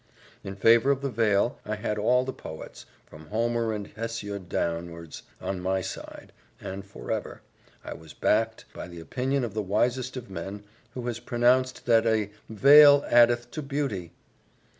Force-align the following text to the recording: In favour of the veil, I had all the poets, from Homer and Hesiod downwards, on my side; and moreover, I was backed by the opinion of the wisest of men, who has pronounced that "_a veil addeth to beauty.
In 0.43 0.55
favour 0.55 0.89
of 0.89 1.01
the 1.03 1.11
veil, 1.11 1.59
I 1.63 1.75
had 1.75 1.99
all 1.99 2.25
the 2.25 2.33
poets, 2.33 2.87
from 3.05 3.27
Homer 3.27 3.71
and 3.71 3.85
Hesiod 3.85 4.49
downwards, 4.49 5.21
on 5.39 5.59
my 5.59 5.81
side; 5.81 6.33
and 6.59 6.83
moreover, 6.95 7.41
I 7.85 7.93
was 7.93 8.11
backed 8.15 8.65
by 8.73 8.87
the 8.87 8.99
opinion 8.99 9.43
of 9.43 9.53
the 9.53 9.61
wisest 9.61 10.17
of 10.17 10.27
men, 10.31 10.63
who 10.95 11.05
has 11.05 11.19
pronounced 11.19 11.85
that 11.85 12.05
"_a 12.05 12.31
veil 12.49 13.05
addeth 13.09 13.51
to 13.51 13.61
beauty. 13.61 14.11